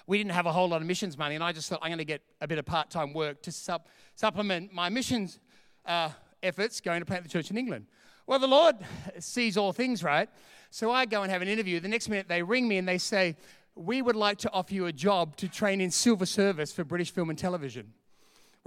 [0.06, 1.98] we didn't have a whole lot of missions money, and I just thought I'm going
[1.98, 5.40] to get a bit of part time work to sup- supplement my missions
[5.88, 6.10] uh,
[6.44, 7.88] efforts going to plant the church in England.
[8.28, 8.76] Well, the Lord
[9.18, 10.30] sees all things, right?
[10.70, 11.80] So I go and have an interview.
[11.80, 13.36] The next minute, they ring me and they say,
[13.74, 17.10] We would like to offer you a job to train in silver service for British
[17.10, 17.94] film and television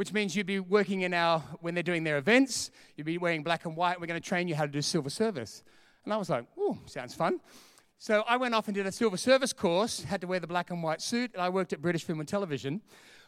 [0.00, 3.42] which means you'd be working in our, when they're doing their events, you'd be wearing
[3.42, 4.00] black and white.
[4.00, 5.62] We're going to train you how to do silver service.
[6.04, 7.38] And I was like, oh, sounds fun.
[7.98, 10.70] So I went off and did a silver service course, had to wear the black
[10.70, 12.80] and white suit, and I worked at British Film and Television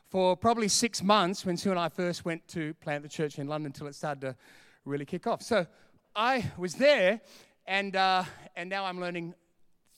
[0.09, 3.49] for probably six months when Sue and I first went to plant the church in
[3.49, 4.37] London until it started to
[4.87, 5.43] really kick off.
[5.43, 5.67] So
[6.17, 7.21] I was there,
[7.67, 8.25] and, uh,
[8.57, 9.35] and now I'm learning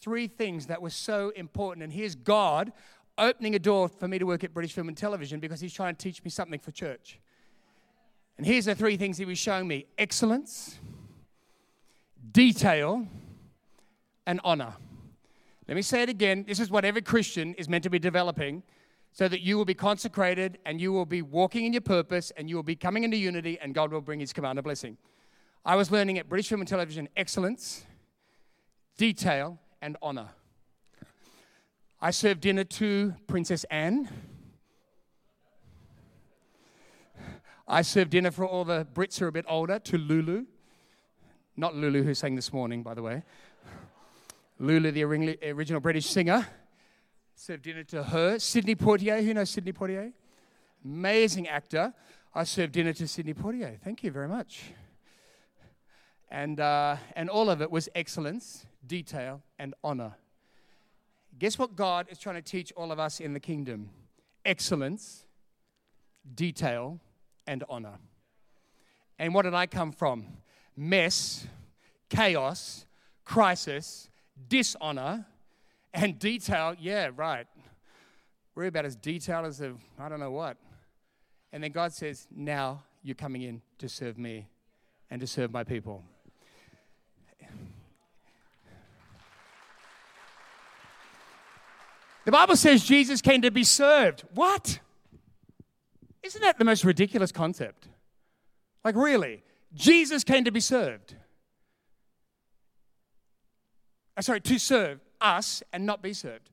[0.01, 1.85] three things that were so important.
[1.85, 2.73] And here's God
[3.19, 5.95] opening a door for me to work at British Film and Television because He's trying
[5.95, 7.21] to teach me something for church.
[8.37, 10.79] And here's the three things He was showing me excellence,
[12.33, 13.07] detail,
[14.27, 14.75] and honor.
[15.69, 16.45] Let me say it again.
[16.47, 18.63] This is what every Christian is meant to be developing
[19.13, 22.51] so that you will be consecrated and you will be walking in your purpose and
[22.51, 24.99] you will be coming into unity and God will bring his command of blessing.
[25.65, 27.85] I was learning at British Film and Television excellence,
[28.99, 30.31] detail, and honor.
[32.05, 34.11] I served dinner to Princess Anne.
[37.67, 40.45] I served dinner for all the Brits who are a bit older to Lulu.
[41.57, 43.23] Not Lulu, who sang this morning, by the way.
[44.59, 46.47] Lulu, the original British singer,
[47.35, 48.39] served dinner to her.
[48.39, 50.13] Sidney Poitier, who knows Sidney Poitier?
[50.85, 51.95] Amazing actor.
[52.35, 53.81] I served dinner to Sidney Poitier.
[53.81, 54.75] Thank you very much.
[56.31, 60.17] And, uh, and all of it was excellence, detail, and honor.
[61.39, 63.91] Guess what God is trying to teach all of us in the kingdom?
[64.45, 65.27] Excellence,
[66.35, 67.01] detail,
[67.47, 67.99] and honor.
[69.19, 70.27] And what did I come from?
[70.77, 71.47] Mess,
[72.09, 72.87] chaos,
[73.25, 74.09] crisis,
[74.49, 75.27] dishonor,
[75.93, 76.75] and detail.
[76.79, 77.47] Yeah, right.
[78.55, 80.57] We're about as detailed as a, I don't know what.
[81.53, 84.49] And then God says, Now you're coming in to serve me
[85.11, 86.05] and to serve my people.
[92.25, 94.25] The Bible says Jesus came to be served.
[94.35, 94.81] What?
[96.23, 97.89] Isn't that the most ridiculous concept?
[98.83, 99.43] Like, really?
[99.75, 101.17] Jesus came to be served.
[104.17, 106.51] Uh, sorry, to serve us and not be served.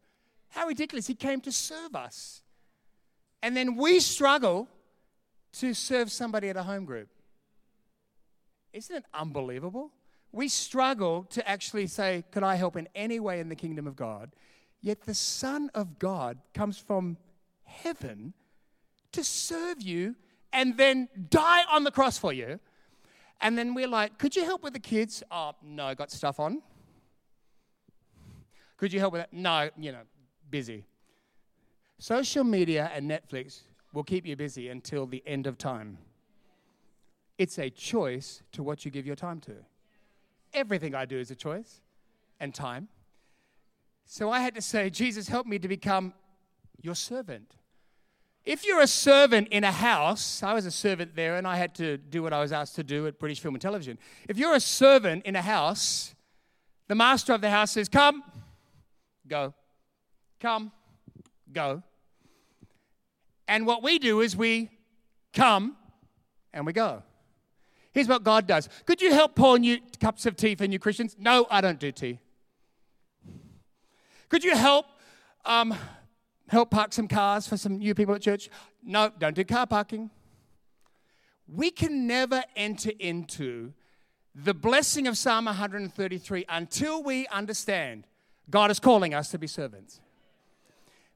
[0.50, 1.08] How ridiculous.
[1.08, 2.42] He came to serve us.
[3.42, 4.68] And then we struggle
[5.54, 7.10] to serve somebody at a home group.
[8.74, 9.92] Isn't it unbelievable?
[10.32, 13.96] We struggle to actually say, Could I help in any way in the kingdom of
[13.96, 14.32] God?
[14.82, 17.18] Yet the Son of God comes from
[17.64, 18.34] heaven
[19.12, 20.16] to serve you
[20.52, 22.60] and then die on the cross for you.
[23.40, 25.24] And then we're like, Could you help with the kids?
[25.32, 26.62] Oh, no, got stuff on.
[28.78, 29.34] Could you help with that?
[29.34, 30.02] No, you know,
[30.50, 30.86] busy.
[32.00, 33.62] Social media and Netflix
[33.94, 36.00] will keep you busy until the end of time.
[37.38, 39.54] It's a choice to what you give your time to.
[40.54, 41.82] Everything I do is a choice
[42.40, 42.88] and time.
[44.14, 46.14] So I had to say, Jesus, help me to become
[46.82, 47.56] your servant.
[48.44, 51.74] If you're a servant in a house, I was a servant there and I had
[51.76, 53.98] to do what I was asked to do at British Film and Television.
[54.28, 56.14] If you're a servant in a house,
[56.90, 58.22] the master of the house says, Come,
[59.30, 59.54] go.
[60.42, 60.74] Come,
[61.54, 61.82] go.
[63.48, 64.72] And what we do is we
[65.32, 65.78] come
[66.54, 67.02] and we go.
[67.94, 68.68] Here's what God does.
[68.86, 71.16] Could you help pour new cups of tea for new Christians?
[71.18, 72.20] No, I don't do tea.
[74.32, 74.86] Could you help
[75.44, 75.76] um,
[76.48, 78.50] help park some cars for some new people at church?
[78.82, 80.10] No, don't do car parking.
[81.54, 83.74] We can never enter into
[84.34, 88.08] the blessing of Psalm 133 until we understand
[88.50, 90.00] God is calling us to be servants.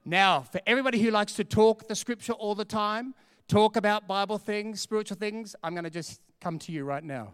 [0.04, 3.14] Now, for everybody who likes to talk the scripture all the time,
[3.48, 7.32] talk about Bible things, spiritual things, I'm going to just come to you right now.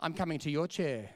[0.00, 1.10] I'm coming to your chair.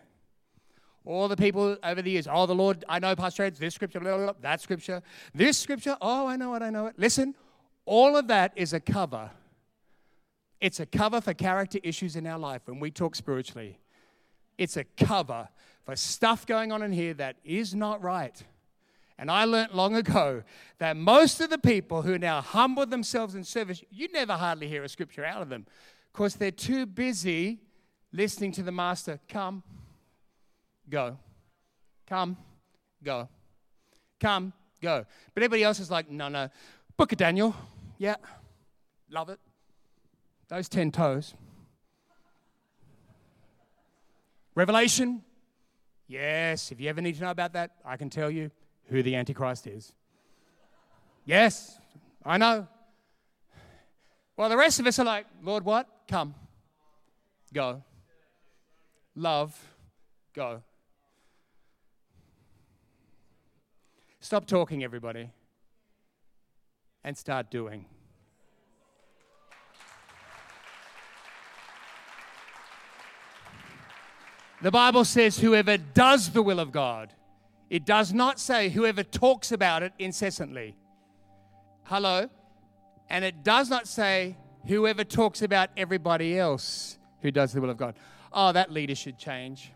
[1.07, 4.01] All the people over the years, oh, the Lord, I know, Pastor Ed, this scripture,
[4.01, 6.99] blah, blah, blah, that scripture, this scripture, oh, I know it, I know it.
[6.99, 7.35] Listen,
[7.85, 9.31] all of that is a cover.
[10.61, 13.79] It's a cover for character issues in our life when we talk spiritually.
[14.59, 15.49] It's a cover
[15.85, 18.43] for stuff going on in here that is not right.
[19.19, 20.43] And I learnt long ago
[20.79, 24.83] that most of the people who now humble themselves in service, you never hardly hear
[24.83, 25.67] a scripture out of them
[26.13, 27.61] because they're too busy
[28.13, 29.63] listening to the master come,
[30.89, 31.19] go,
[32.07, 32.37] come,
[33.03, 33.29] go,
[34.21, 35.05] come, go.
[35.35, 36.49] But everybody else is like, no, no.
[36.97, 37.55] Book of Daniel,
[37.99, 38.17] yeah,
[39.11, 39.39] love it.
[40.49, 41.35] Those 10 toes.
[44.55, 45.23] Revelation,
[46.09, 48.51] yes, if you ever need to know about that, I can tell you
[48.87, 49.93] who the Antichrist is.
[51.25, 51.79] Yes,
[52.25, 52.69] I know.
[54.37, 55.89] Well, the rest of us are like, Lord, what?
[56.09, 56.35] Come.
[57.53, 57.83] Go.
[59.15, 59.59] Love.
[60.35, 60.63] Go.
[64.27, 65.31] Stop talking, everybody,
[67.05, 67.85] and start doing.
[74.63, 77.13] The Bible says, whoever does the will of God
[77.71, 80.75] it does not say whoever talks about it incessantly.
[81.85, 82.29] Hello?
[83.09, 84.37] And it does not say
[84.67, 87.95] whoever talks about everybody else who does the will of God.
[88.33, 89.71] Oh, that leader should change.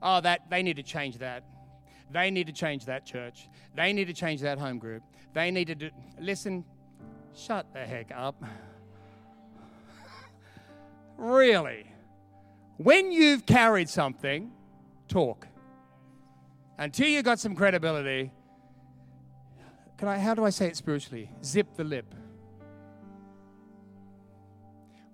[0.00, 1.44] Oh, that they need to change that.
[2.12, 3.48] They need to change that church.
[3.74, 5.02] They need to change that home group.
[5.32, 6.64] They need to do listen,
[7.34, 8.42] shut the heck up.
[11.16, 11.86] really?
[12.76, 14.52] When you've carried something,
[15.08, 15.46] talk
[16.78, 18.32] until you've got some credibility,
[19.98, 21.30] can I, how do I say it spiritually?
[21.44, 22.12] Zip the lip.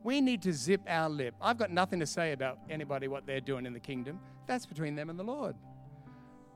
[0.02, 1.34] We need to zip our lip.
[1.42, 4.18] I've got nothing to say about anybody, what they're doing in the kingdom.
[4.46, 5.56] That's between them and the Lord.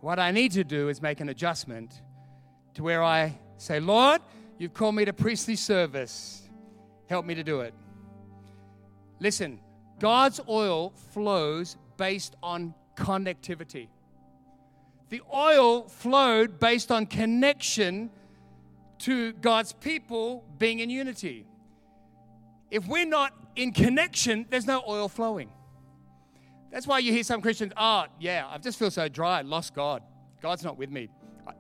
[0.03, 2.03] What I need to do is make an adjustment
[2.75, 4.21] to where I say, Lord,
[4.59, 6.43] you've called me to priestly service.
[7.07, 7.73] Help me to do it.
[9.21, 9.61] Listen,
[10.01, 13.87] God's oil flows based on connectivity.
[15.09, 18.11] The oil flowed based on connection
[18.99, 21.47] to God's people being in unity.
[22.73, 25.53] If we're not in connection, there's no oil flowing.
[26.73, 30.03] That's why you hear some Christians, oh, yeah, I just feel so dry, lost God.
[30.41, 31.11] God's not with me.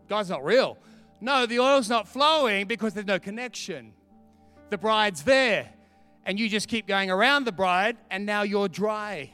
[0.08, 0.78] God's not real.
[1.20, 3.92] No, the oil's not flowing because there's no connection.
[4.70, 5.68] the bride's there,
[6.24, 9.30] and you just keep going around the bride, and now you're dry.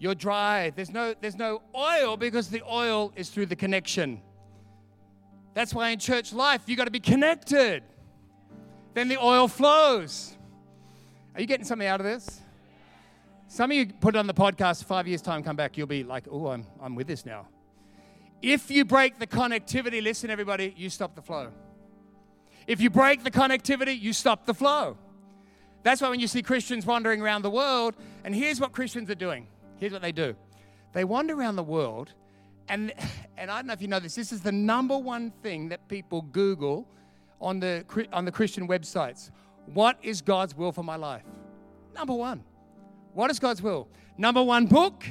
[0.00, 0.70] You're dry.
[0.74, 4.20] There's no, there's no oil because the oil is through the connection.
[5.54, 7.84] That's why in church life, you've got to be connected.
[8.94, 10.36] Then the oil flows.
[11.36, 12.40] Are you getting something out of this?
[13.54, 16.02] Some of you put it on the podcast, five years' time, come back, you'll be
[16.02, 17.46] like, oh, I'm, I'm with this now.
[18.42, 21.52] If you break the connectivity, listen, everybody, you stop the flow.
[22.66, 24.98] If you break the connectivity, you stop the flow.
[25.84, 27.94] That's why when you see Christians wandering around the world,
[28.24, 29.46] and here's what Christians are doing
[29.76, 30.34] here's what they do
[30.92, 32.12] they wander around the world,
[32.68, 32.92] and,
[33.36, 35.86] and I don't know if you know this, this is the number one thing that
[35.86, 36.88] people Google
[37.40, 39.30] on the, on the Christian websites.
[39.66, 41.22] What is God's will for my life?
[41.94, 42.42] Number one.
[43.14, 43.86] What is God's will?
[44.18, 45.04] Number one book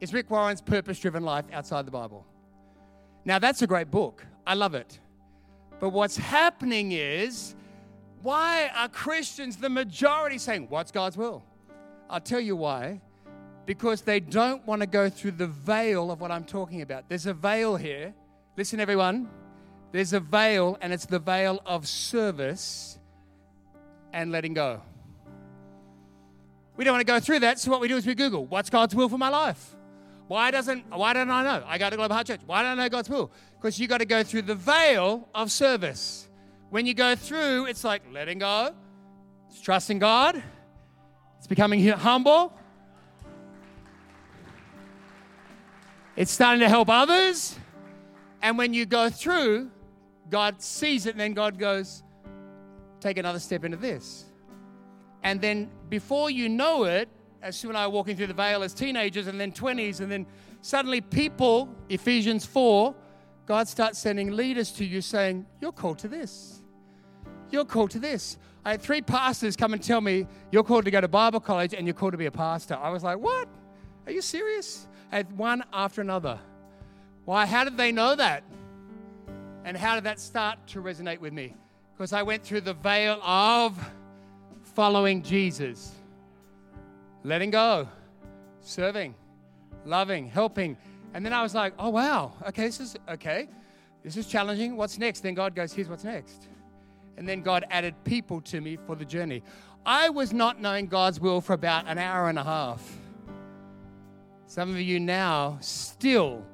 [0.00, 2.26] is Rick Warren's Purpose Driven Life Outside the Bible.
[3.26, 4.24] Now, that's a great book.
[4.46, 4.98] I love it.
[5.78, 7.54] But what's happening is,
[8.22, 11.44] why are Christians, the majority, saying, What's God's will?
[12.08, 13.02] I'll tell you why.
[13.66, 17.10] Because they don't want to go through the veil of what I'm talking about.
[17.10, 18.14] There's a veil here.
[18.56, 19.28] Listen, everyone.
[19.92, 22.98] There's a veil, and it's the veil of service
[24.14, 24.80] and letting go.
[26.76, 28.68] We don't want to go through that, so what we do is we Google, what's
[28.68, 29.74] God's will for my life?
[30.28, 31.64] Why doesn't why don't I know?
[31.66, 32.40] I go to Global Heart Church.
[32.46, 33.30] Why don't I know God's will?
[33.54, 36.28] Because you got to go through the veil of service.
[36.70, 38.74] When you go through, it's like letting go,
[39.48, 40.42] it's trusting God,
[41.38, 42.52] it's becoming humble,
[46.16, 47.56] it's starting to help others.
[48.42, 49.70] And when you go through,
[50.28, 52.02] God sees it, and then God goes,
[53.00, 54.24] take another step into this.
[55.26, 57.08] And then before you know it,
[57.42, 60.10] as Sue and I are walking through the veil as teenagers and then 20s, and
[60.10, 60.24] then
[60.60, 62.94] suddenly people, Ephesians 4,
[63.44, 66.62] God starts sending leaders to you saying, You're called to this.
[67.50, 68.38] You're called to this.
[68.64, 71.74] I had three pastors come and tell me, You're called to go to Bible college
[71.74, 72.78] and you're called to be a pastor.
[72.80, 73.48] I was like, What?
[74.06, 74.86] Are you serious?
[75.10, 76.38] Had one after another.
[77.24, 77.46] Why?
[77.46, 78.44] How did they know that?
[79.64, 81.56] And how did that start to resonate with me?
[81.94, 83.76] Because I went through the veil of
[84.76, 85.92] following Jesus,
[87.24, 87.88] letting go,
[88.60, 89.14] serving,
[89.86, 90.76] loving, helping.
[91.14, 93.48] And then I was like, oh, wow, okay, this is okay.
[94.04, 94.76] This is challenging.
[94.76, 95.22] What's next?
[95.22, 96.48] Then God goes, here's what's next.
[97.16, 99.42] And then God added people to me for the journey.
[99.86, 102.82] I was not knowing God's will for about an hour and a half.
[104.46, 106.44] Some of you now, still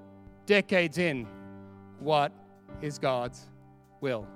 [0.47, 1.27] decades in,
[1.99, 2.31] what
[2.81, 3.49] is God's
[4.01, 4.29] will?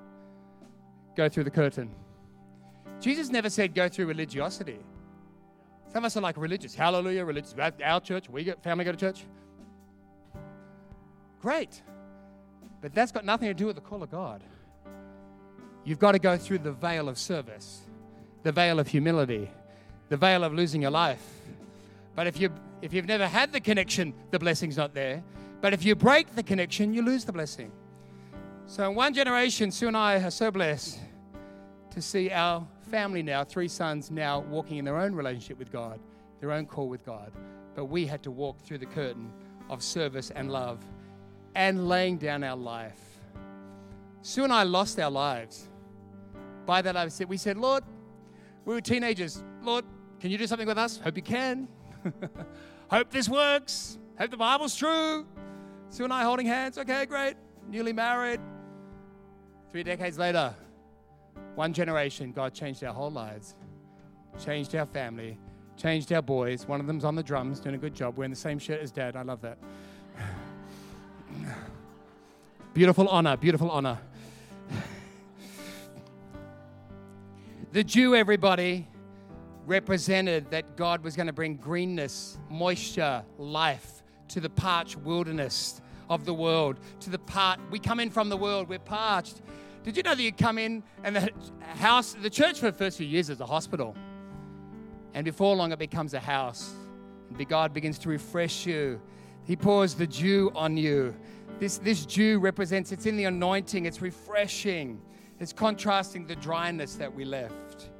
[1.16, 1.95] Go through the curtain.
[3.01, 4.78] Jesus never said go through religiosity.
[5.92, 6.74] Some of us are like religious.
[6.74, 7.55] Hallelujah, religious.
[7.84, 9.24] Our church, we get family go to church.
[11.40, 11.82] Great.
[12.80, 14.42] But that's got nothing to do with the call of God.
[15.84, 17.82] You've got to go through the veil of service,
[18.42, 19.51] the veil of humility,
[20.09, 21.24] the veil of losing your life.
[22.14, 22.51] But if you
[22.82, 25.22] if you've never had the connection, the blessing's not there.
[25.61, 27.72] But if you break the connection, you lose the blessing.
[28.66, 30.99] So in one generation, Sue and I are so blessed
[31.90, 36.01] to see our family now, three sons now walking in their own relationship with God,
[36.41, 37.32] their own call with God.
[37.74, 39.30] But we had to walk through the curtain
[39.68, 40.84] of service and love
[41.55, 43.01] and laying down our life.
[44.22, 45.68] Sue and I lost our lives.
[46.64, 47.84] By that I said, we said, Lord,
[48.64, 49.43] we were teenagers.
[49.62, 49.84] Lord,
[50.20, 50.99] can you do something with us?
[50.99, 51.68] Hope you can.
[52.91, 53.99] Hope this works.
[54.18, 55.26] Hope the Bible's true.
[55.91, 56.78] Sue and I holding hands.
[56.78, 57.37] Okay, great.
[57.68, 58.41] Newly married.
[59.70, 60.55] Three decades later,
[61.55, 63.55] one generation, God changed our whole lives,
[64.45, 65.39] changed our family,
[65.76, 66.66] changed our boys.
[66.66, 68.91] One of them's on the drums, doing a good job, wearing the same shirt as
[68.91, 69.16] dad.
[69.16, 69.59] I love that.
[72.74, 73.99] beautiful honor, beautiful honor.
[77.72, 78.87] the dew, everybody,
[79.66, 86.24] represented that God was going to bring greenness, moisture, life to the parched wilderness of
[86.24, 89.41] the world, to the part we come in from the world, we're parched.
[89.87, 92.99] Did you know that you come in and the house, the church for the first
[92.99, 93.95] few years is a hospital.
[95.14, 96.74] And before long, it becomes a house.
[97.30, 99.01] And God begins to refresh you.
[99.45, 101.14] He pours the dew on you.
[101.61, 105.01] This, this dew represents, it's in the anointing, it's refreshing,
[105.39, 107.91] it's contrasting the dryness that we left.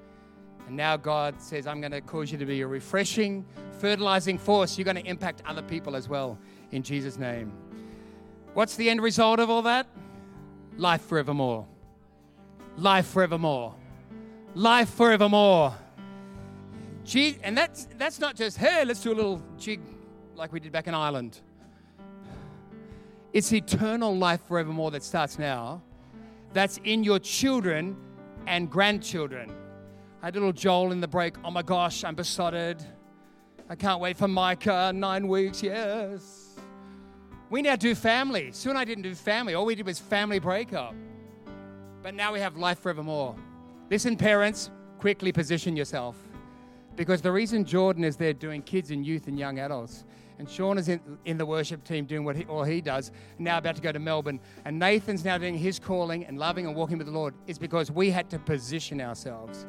[0.66, 3.47] And now God says, I'm going to cause you to be a refreshing,
[3.78, 4.76] fertilizing force.
[4.76, 6.37] You're going to impact other people as well
[6.72, 7.53] in Jesus' name.
[8.55, 9.87] What's the end result of all that?
[10.76, 11.68] Life forevermore
[12.77, 13.74] life forevermore.
[14.55, 15.74] Life forevermore.
[17.05, 19.81] Gee, and that's, that's not just, hey, let's do a little jig
[20.35, 21.41] like we did back in Ireland.
[23.33, 25.83] It's eternal life forevermore that starts now.
[26.53, 27.97] That's in your children
[28.47, 29.53] and grandchildren.
[30.22, 31.35] I had little Joel in the break.
[31.45, 32.83] Oh my gosh, I'm besotted.
[33.68, 34.93] I can't wait for Micah.
[34.95, 36.59] Nine weeks, yes.
[37.51, 38.53] We now do family.
[38.53, 39.55] Sue and I didn't do family.
[39.55, 40.95] All we did was family breakup.
[42.07, 43.35] But now we have life forevermore.
[43.91, 46.15] Listen, parents, quickly position yourself.
[46.95, 50.05] Because the reason Jordan is there doing kids and youth and young adults,
[50.39, 53.59] and Sean is in, in the worship team doing what he, all he does, now
[53.59, 56.97] about to go to Melbourne, and Nathan's now doing his calling and loving and walking
[56.97, 59.67] with the Lord, is because we had to position ourselves.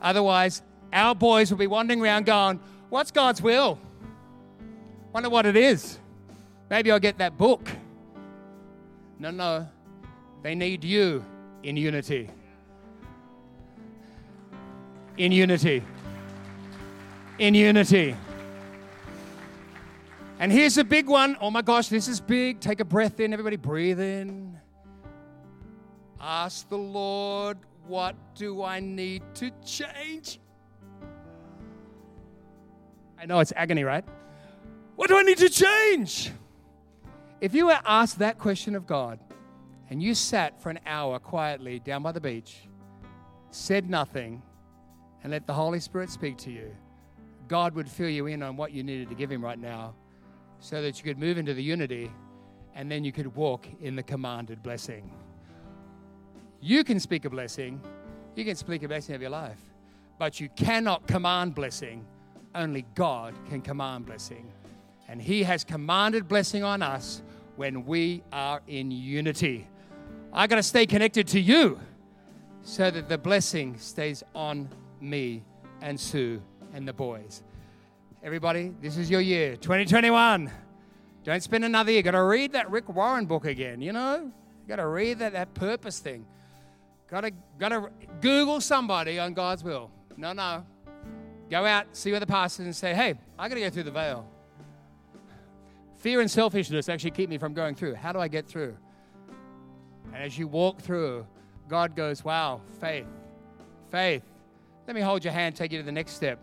[0.00, 0.62] Otherwise,
[0.92, 3.80] our boys will be wandering around going, What's God's will?
[5.12, 5.98] Wonder what it is.
[6.70, 7.68] Maybe I'll get that book.
[9.18, 9.68] No, no.
[10.44, 11.24] They need you
[11.64, 12.28] in unity.
[15.16, 15.82] In unity.
[17.38, 18.14] In unity.
[20.38, 21.36] And here's a big one.
[21.40, 22.60] Oh my gosh, this is big.
[22.60, 23.32] Take a breath in.
[23.32, 24.58] Everybody, breathe in.
[26.20, 27.56] Ask the Lord,
[27.86, 30.40] what do I need to change?
[33.18, 34.04] I know it's agony, right?
[34.96, 36.30] What do I need to change?
[37.40, 39.18] If you were asked that question of God
[39.90, 42.68] and you sat for an hour quietly down by the beach,
[43.50, 44.42] said nothing,
[45.22, 46.74] and let the Holy Spirit speak to you,
[47.48, 49.94] God would fill you in on what you needed to give Him right now
[50.60, 52.10] so that you could move into the unity
[52.74, 55.10] and then you could walk in the commanded blessing.
[56.60, 57.80] You can speak a blessing,
[58.34, 59.60] you can speak a blessing of your life,
[60.18, 62.06] but you cannot command blessing.
[62.54, 64.50] Only God can command blessing.
[65.08, 67.22] And He has commanded blessing on us
[67.56, 69.68] when we are in unity.
[70.36, 71.78] I got to stay connected to you
[72.62, 74.68] so that the blessing stays on
[75.00, 75.44] me
[75.80, 77.44] and Sue and the boys.
[78.20, 80.50] Everybody, this is your year, 2021.
[81.22, 82.02] Don't spend another year.
[82.02, 84.32] Got to read that Rick Warren book again, you know?
[84.66, 86.26] Got to read that, that purpose thing.
[87.08, 87.30] Got to,
[87.60, 89.88] got to Google somebody on God's will.
[90.16, 90.66] No, no.
[91.48, 93.92] Go out, see where the pastor and say, hey, I got to go through the
[93.92, 94.26] veil.
[95.98, 97.94] Fear and selfishness actually keep me from going through.
[97.94, 98.76] How do I get through?
[100.14, 101.26] And as you walk through,
[101.68, 103.06] God goes, wow, faith,
[103.90, 104.22] faith.
[104.86, 106.38] Let me hold your hand, take you to the next step.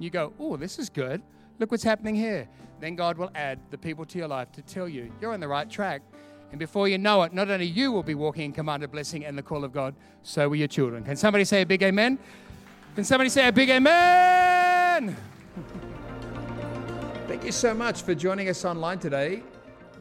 [0.00, 1.22] You go, oh, this is good.
[1.60, 2.48] Look what's happening here.
[2.80, 5.46] Then God will add the people to your life to tell you you're on the
[5.46, 6.02] right track.
[6.50, 9.38] And before you know it, not only you will be walking in commanded blessing and
[9.38, 9.94] the call of God,
[10.24, 11.04] so will your children.
[11.04, 12.18] Can somebody say a big amen?
[12.96, 15.16] Can somebody say a big amen?
[17.28, 19.42] Thank you so much for joining us online today.